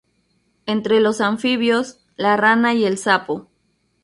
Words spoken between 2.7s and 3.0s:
y el